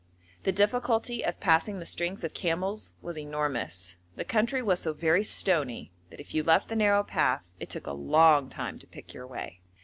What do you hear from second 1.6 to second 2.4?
the strings of